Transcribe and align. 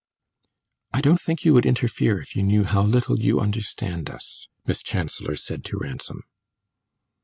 "I 0.93 1.01
don't 1.01 1.21
think 1.21 1.45
you 1.45 1.53
would 1.53 1.67
interfere 1.67 2.19
if 2.19 2.35
you 2.35 2.41
knew 2.41 2.63
how 2.63 2.81
little 2.81 3.19
you 3.19 3.39
understand 3.39 4.09
us," 4.09 4.47
Miss 4.65 4.81
Chancellor 4.81 5.35
said 5.35 5.63
to 5.65 5.77
Ransom. 5.77 6.23